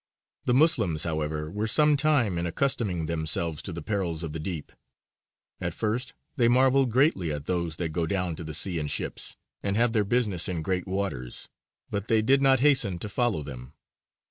[0.45, 4.71] The Moslems, however, were some time in accustoming themselves to the perils of the deep.
[5.59, 9.35] At first they marvelled greatly at "those that go down to the sea in ships,
[9.61, 11.49] and have their business in great waters,"
[11.91, 13.73] but they did not hasten to follow them.